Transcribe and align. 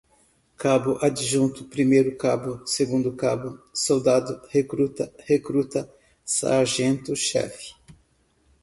Cabo-Adjunto, 0.57 1.65
Primeiro-Cabo, 1.65 2.65
Segundo-Cabo, 2.65 3.61
Soldado-Recruta, 3.71 5.13
Recruta, 5.27 5.87
Sargento-Chefe 6.25 7.75